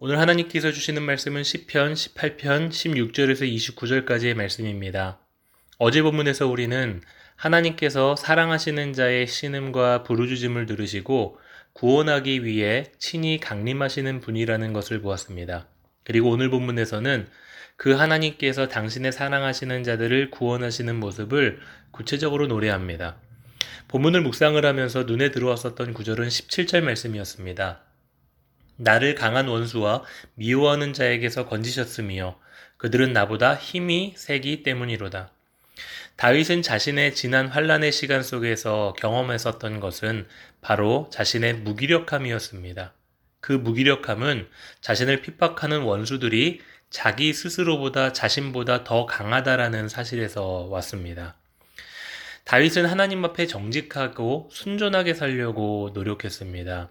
오늘 0.00 0.20
하나님께서 0.20 0.70
주시는 0.70 1.02
말씀은 1.02 1.42
10편 1.42 1.92
18편 1.92 2.68
16절에서 2.68 3.52
29절까지의 3.52 4.34
말씀입니다. 4.34 5.18
어제 5.76 6.02
본문에서 6.02 6.46
우리는 6.46 7.00
하나님께서 7.34 8.14
사랑하시는 8.14 8.92
자의 8.92 9.26
신음과 9.26 10.04
부르짖음을 10.04 10.66
들으시고 10.66 11.40
구원하기 11.72 12.44
위해 12.44 12.84
친히 13.00 13.40
강림하시는 13.40 14.20
분이라는 14.20 14.72
것을 14.72 15.02
보았습니다. 15.02 15.66
그리고 16.04 16.30
오늘 16.30 16.48
본문에서는 16.48 17.26
그 17.76 17.90
하나님께서 17.90 18.68
당신의 18.68 19.10
사랑하시는 19.10 19.82
자들을 19.82 20.30
구원하시는 20.30 20.94
모습을 20.94 21.58
구체적으로 21.90 22.46
노래합니다. 22.46 23.16
본문을 23.88 24.20
묵상을 24.20 24.64
하면서 24.64 25.02
눈에 25.02 25.32
들어왔었던 25.32 25.92
구절은 25.92 26.28
17절 26.28 26.82
말씀이었습니다. 26.82 27.87
나를 28.78 29.14
강한 29.14 29.48
원수와 29.48 30.04
미워하는 30.34 30.92
자에게서 30.92 31.46
건지셨으며 31.46 32.38
그들은 32.76 33.12
나보다 33.12 33.54
힘이 33.54 34.14
세기 34.16 34.62
때문이로다. 34.62 35.30
다윗은 36.16 36.62
자신의 36.62 37.14
지난 37.14 37.48
환란의 37.48 37.92
시간 37.92 38.22
속에서 38.22 38.94
경험했었던 38.98 39.80
것은 39.80 40.26
바로 40.60 41.08
자신의 41.12 41.54
무기력함이었습니다. 41.58 42.92
그 43.40 43.52
무기력함은 43.52 44.48
자신을 44.80 45.22
핍박하는 45.22 45.82
원수들이 45.82 46.60
자기 46.90 47.32
스스로보다 47.32 48.12
자신보다 48.12 48.84
더 48.84 49.06
강하다라는 49.06 49.88
사실에서 49.88 50.66
왔습니다. 50.70 51.36
다윗은 52.44 52.86
하나님 52.86 53.24
앞에 53.24 53.46
정직하고 53.46 54.48
순전하게 54.50 55.14
살려고 55.14 55.90
노력했습니다. 55.92 56.88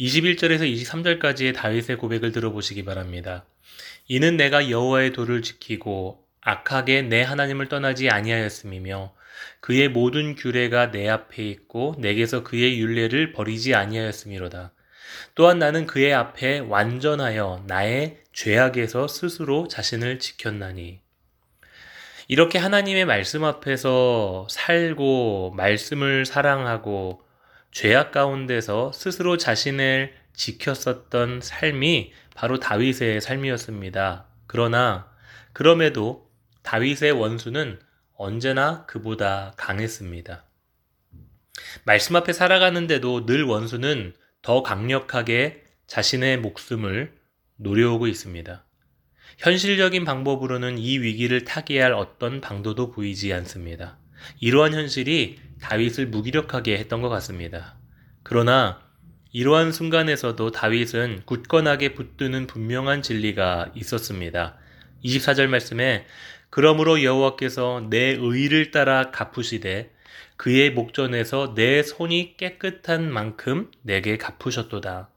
21절에서 0.00 0.70
23절까지의 0.72 1.54
다윗의 1.54 1.96
고백을 1.98 2.30
들어보시기 2.30 2.84
바랍니다. 2.84 3.44
이는 4.06 4.36
내가 4.36 4.70
여호와의 4.70 5.12
도를 5.12 5.42
지키고 5.42 6.24
악하게 6.40 7.02
내 7.02 7.22
하나님을 7.22 7.68
떠나지 7.68 8.08
아니하였음이며 8.08 9.12
그의 9.60 9.88
모든 9.88 10.36
규례가 10.36 10.92
내 10.92 11.08
앞에 11.08 11.42
있고 11.48 11.96
내게서 11.98 12.44
그의 12.44 12.78
윤례를 12.78 13.32
버리지 13.32 13.74
아니하였음이로다. 13.74 14.72
또한 15.34 15.58
나는 15.58 15.86
그의 15.86 16.14
앞에 16.14 16.60
완전하여 16.60 17.64
나의 17.66 18.18
죄악에서 18.32 19.08
스스로 19.08 19.66
자신을 19.66 20.20
지켰나니. 20.20 21.00
이렇게 22.28 22.58
하나님의 22.58 23.04
말씀 23.04 23.42
앞에서 23.42 24.46
살고 24.48 25.54
말씀을 25.56 26.24
사랑하고 26.24 27.22
죄악 27.70 28.12
가운데서 28.12 28.92
스스로 28.92 29.36
자신을 29.36 30.14
지켰었던 30.32 31.40
삶이 31.42 32.12
바로 32.34 32.60
다윗의 32.60 33.20
삶이었습니다. 33.20 34.26
그러나 34.46 35.10
그럼에도 35.52 36.30
다윗의 36.62 37.12
원수는 37.12 37.80
언제나 38.14 38.86
그보다 38.86 39.52
강했습니다. 39.56 40.44
말씀 41.84 42.16
앞에 42.16 42.32
살아가는데도 42.32 43.26
늘 43.26 43.44
원수는 43.44 44.14
더 44.42 44.62
강력하게 44.62 45.64
자신의 45.86 46.38
목숨을 46.38 47.16
노려오고 47.56 48.06
있습니다. 48.06 48.64
현실적인 49.38 50.04
방법으로는 50.04 50.78
이 50.78 50.98
위기를 50.98 51.44
타개할 51.44 51.92
어떤 51.92 52.40
방도도 52.40 52.90
보이지 52.90 53.32
않습니다. 53.32 53.98
이러한 54.40 54.74
현실이 54.74 55.38
다윗을 55.60 56.06
무기력하게 56.06 56.78
했던 56.78 57.02
것 57.02 57.08
같습니다. 57.08 57.76
그러나 58.22 58.80
이러한 59.32 59.72
순간에서도 59.72 60.50
다윗은 60.50 61.22
굳건하게 61.24 61.94
붙드는 61.94 62.46
분명한 62.46 63.02
진리가 63.02 63.72
있었습니다. 63.74 64.56
24절 65.04 65.48
말씀에 65.48 66.06
그러므로 66.50 67.02
여호와께서 67.02 67.86
내 67.90 68.16
의를 68.18 68.70
따라 68.70 69.10
갚으시되 69.10 69.92
그의 70.36 70.70
목전에서 70.70 71.54
내 71.54 71.82
손이 71.82 72.36
깨끗한 72.36 73.12
만큼 73.12 73.70
내게 73.82 74.16
갚으셨도다. 74.16 75.10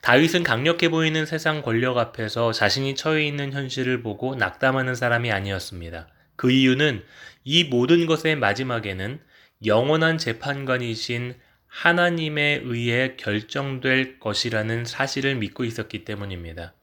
다윗은 0.00 0.42
강력해 0.42 0.88
보이는 0.88 1.26
세상 1.26 1.62
권력 1.62 1.96
앞에서 1.96 2.50
자신이 2.50 2.96
처해 2.96 3.24
있는 3.24 3.52
현실을 3.52 4.02
보고 4.02 4.34
낙담하는 4.34 4.96
사람이 4.96 5.30
아니었습니다. 5.30 6.08
그 6.34 6.50
이유는 6.50 7.04
이 7.44 7.64
모든 7.64 8.06
것의 8.06 8.36
마지막에는 8.36 9.20
영원한 9.64 10.18
재판관이신 10.18 11.34
하나님에 11.66 12.60
의해 12.64 13.14
결정될 13.16 14.18
것이라는 14.18 14.84
사실을 14.84 15.36
믿고 15.36 15.64
있었기 15.64 16.04
때문입니다. 16.04 16.74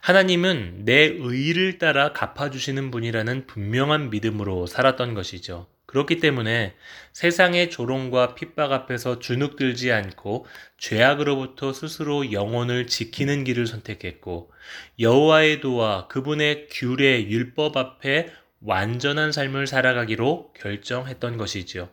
하나님은 0.00 0.86
내 0.86 1.04
의를 1.04 1.78
따라 1.78 2.12
갚아주시는 2.14 2.90
분이라는 2.90 3.46
분명한 3.46 4.08
믿음으로 4.10 4.66
살았던 4.66 5.12
것이죠. 5.12 5.66
그렇기 5.84 6.20
때문에 6.20 6.74
세상의 7.12 7.68
조롱과 7.68 8.36
핍박 8.36 8.70
앞에서 8.70 9.18
주눅들지 9.18 9.90
않고 9.90 10.46
죄악으로부터 10.78 11.72
스스로 11.72 12.30
영혼을 12.30 12.86
지키는 12.86 13.42
길을 13.42 13.66
선택했고 13.66 14.52
여호와의 15.00 15.60
도와 15.60 16.06
그분의 16.06 16.68
규례 16.70 17.28
율법 17.28 17.76
앞에 17.76 18.30
완전한 18.60 19.32
삶을 19.32 19.66
살아가기로 19.66 20.52
결정했던 20.58 21.36
것이지요. 21.36 21.88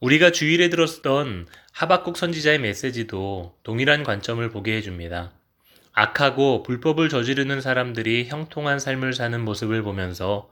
우리가 0.00 0.30
주일에 0.30 0.68
들었던 0.68 1.46
하박국 1.72 2.18
선지자의 2.18 2.58
메시지도 2.58 3.56
동일한 3.62 4.02
관점을 4.02 4.46
보게 4.50 4.76
해줍니다. 4.76 5.32
악하고 5.92 6.62
불법을 6.62 7.08
저지르는 7.08 7.62
사람들이 7.62 8.26
형통한 8.26 8.78
삶을 8.78 9.14
사는 9.14 9.42
모습을 9.42 9.82
보면서 9.82 10.50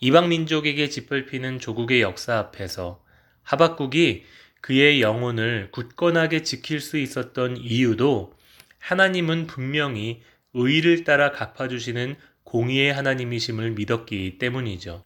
이방 0.00 0.30
민족에게 0.30 0.88
짓밟히는 0.88 1.58
조국의 1.58 2.00
역사 2.00 2.38
앞에서 2.38 3.02
하박국이 3.42 4.24
그의 4.62 5.02
영혼을 5.02 5.68
굳건하게 5.72 6.42
지킬 6.42 6.80
수 6.80 6.96
있었던 6.96 7.58
이유도 7.58 8.34
하나님은 8.78 9.46
분명히 9.46 10.22
의를 10.54 11.04
따라 11.04 11.30
갚아주시는 11.30 12.16
공의의 12.46 12.92
하나님이심을 12.94 13.72
믿었기 13.72 14.38
때문이죠. 14.38 15.04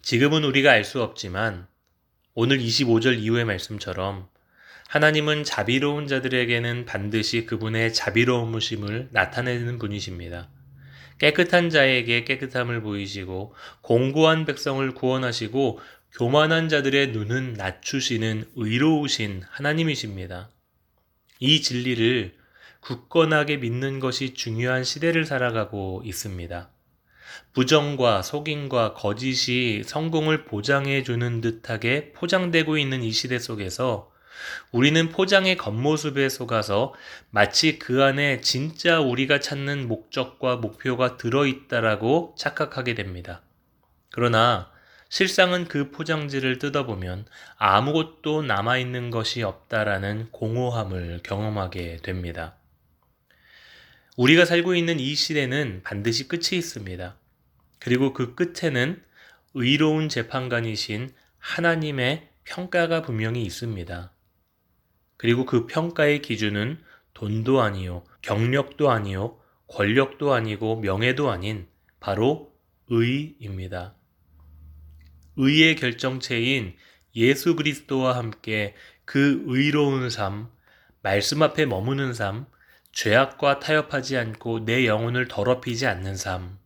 지금은 0.00 0.44
우리가 0.44 0.70
알 0.70 0.84
수 0.84 1.02
없지만 1.02 1.66
오늘 2.34 2.58
25절 2.58 3.18
이후의 3.18 3.44
말씀처럼 3.44 4.28
하나님은 4.88 5.44
자비로운 5.44 6.06
자들에게는 6.06 6.86
반드시 6.86 7.46
그분의 7.46 7.92
자비로움심을 7.92 9.08
나타내는 9.10 9.78
분이십니다. 9.78 10.48
깨끗한 11.18 11.68
자에게 11.68 12.24
깨끗함을 12.24 12.80
보이시고 12.80 13.54
공고한 13.82 14.46
백성을 14.46 14.88
구원하시고 14.94 15.80
교만한 16.16 16.68
자들의 16.68 17.08
눈은 17.08 17.54
낮추시는 17.54 18.50
의로우신 18.54 19.42
하나님이십니다. 19.48 20.48
이 21.40 21.60
진리를 21.60 22.39
굳건하게 22.80 23.58
믿는 23.58 24.00
것이 24.00 24.34
중요한 24.34 24.84
시대를 24.84 25.24
살아가고 25.24 26.02
있습니다. 26.04 26.70
부정과 27.52 28.22
속임과 28.22 28.94
거짓이 28.94 29.82
성공을 29.84 30.44
보장해 30.44 31.02
주는 31.02 31.40
듯하게 31.40 32.12
포장되고 32.12 32.78
있는 32.78 33.02
이 33.02 33.12
시대 33.12 33.38
속에서 33.38 34.10
우리는 34.72 35.10
포장의 35.10 35.56
겉모습에 35.56 36.28
속아서 36.28 36.94
마치 37.30 37.78
그 37.78 38.02
안에 38.02 38.40
진짜 38.40 39.00
우리가 39.00 39.40
찾는 39.40 39.86
목적과 39.88 40.56
목표가 40.56 41.16
들어있다라고 41.16 42.34
착각하게 42.38 42.94
됩니다. 42.94 43.42
그러나 44.12 44.70
실상은 45.08 45.66
그 45.66 45.90
포장지를 45.90 46.58
뜯어보면 46.58 47.26
아무것도 47.56 48.42
남아있는 48.42 49.10
것이 49.10 49.42
없다라는 49.42 50.28
공허함을 50.30 51.20
경험하게 51.24 51.98
됩니다. 52.02 52.54
우리가 54.20 54.44
살고 54.44 54.74
있는 54.74 55.00
이 55.00 55.14
시대는 55.14 55.80
반드시 55.82 56.28
끝이 56.28 56.58
있습니다. 56.58 57.16
그리고 57.78 58.12
그 58.12 58.34
끝에는 58.34 59.02
의로운 59.54 60.10
재판관이신 60.10 61.08
하나님의 61.38 62.28
평가가 62.44 63.00
분명히 63.00 63.42
있습니다. 63.44 64.12
그리고 65.16 65.46
그 65.46 65.66
평가의 65.66 66.20
기준은 66.20 66.82
돈도 67.14 67.62
아니요, 67.62 68.04
경력도 68.20 68.90
아니요, 68.90 69.40
권력도 69.68 70.34
아니고 70.34 70.80
명예도 70.80 71.30
아닌 71.30 71.66
바로 71.98 72.52
의입니다. 72.88 73.94
의의 75.36 75.76
결정체인 75.76 76.76
예수 77.16 77.56
그리스도와 77.56 78.18
함께 78.18 78.74
그 79.06 79.42
의로운 79.46 80.10
삶, 80.10 80.50
말씀 81.00 81.40
앞에 81.42 81.64
머무는 81.64 82.12
삶, 82.12 82.44
죄악과 82.92 83.60
타협하지 83.60 84.16
않고 84.16 84.64
내 84.64 84.86
영혼을 84.86 85.28
더럽히지 85.28 85.86
않는 85.86 86.16
삶, 86.16 86.58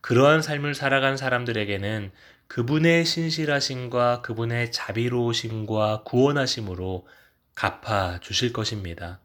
그러한 0.00 0.42
삶을 0.42 0.74
살아간 0.74 1.16
사람들에게는 1.16 2.10
그분의 2.46 3.04
신실하심과 3.04 4.22
그분의 4.22 4.72
자비로우심과 4.72 6.04
구원하심으로 6.04 7.06
갚아 7.54 8.20
주실 8.20 8.52
것입니다. 8.52 9.20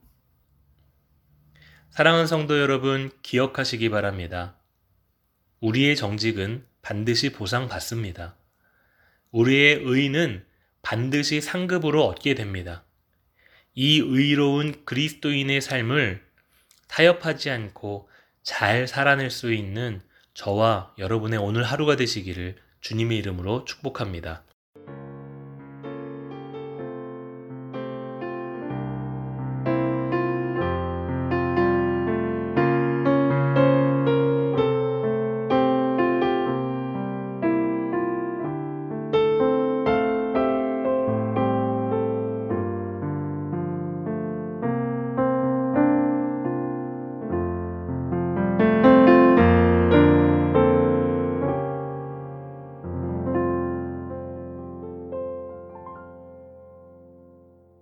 사랑하는 1.92 2.28
성도 2.28 2.60
여러분, 2.60 3.12
기억하시기 3.22 3.90
바랍니다. 3.90 4.58
우리의 5.62 5.96
정직은 5.96 6.66
반드시 6.82 7.32
보상받습니다. 7.32 8.36
우리의 9.32 9.80
의는 9.84 10.44
반드시 10.82 11.40
상급으로 11.40 12.06
얻게 12.06 12.36
됩니다. 12.36 12.84
이 13.74 14.00
의로운 14.00 14.84
그리스도인의 14.86 15.62
삶을 15.62 16.23
타협하지 16.94 17.50
않고 17.50 18.08
잘 18.44 18.88
살아낼 18.88 19.32
수 19.32 19.52
있는 19.52 20.00
저와 20.36 20.94
여러분의 21.00 21.40
오늘 21.40 21.64
하루가 21.64 21.96
되시기를 21.96 22.56
주님의 22.82 23.18
이름으로 23.18 23.66
축복합니다. 23.66 24.44